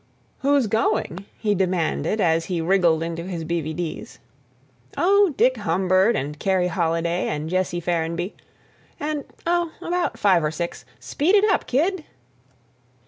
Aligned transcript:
"Who's 0.39 0.65
going?" 0.65 1.25
he 1.37 1.53
demanded 1.53 2.19
as 2.19 2.45
he 2.45 2.59
wriggled 2.59 3.03
into 3.03 3.21
his 3.25 3.43
B. 3.43 3.61
V. 3.61 3.71
D.'s. 3.71 4.17
"Oh, 4.97 5.35
Dick 5.37 5.57
Humbird 5.57 6.15
and 6.15 6.39
Kerry 6.39 6.69
Holiday 6.69 7.27
and 7.27 7.47
Jesse 7.51 7.79
Ferrenby 7.79 8.33
and—oh 8.99 9.71
about 9.79 10.17
five 10.17 10.43
or 10.43 10.49
six. 10.49 10.85
Speed 10.99 11.35
it 11.35 11.45
up, 11.51 11.67
kid!" 11.67 12.03